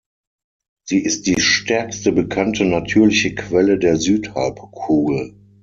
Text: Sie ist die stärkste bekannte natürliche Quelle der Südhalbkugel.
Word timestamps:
Sie 0.83 0.97
ist 0.97 1.27
die 1.27 1.39
stärkste 1.39 2.11
bekannte 2.11 2.65
natürliche 2.65 3.35
Quelle 3.35 3.77
der 3.77 3.97
Südhalbkugel. 3.97 5.35